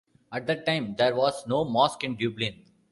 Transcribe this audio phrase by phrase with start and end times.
[0.33, 2.65] At that time there was no mosque in Dublin.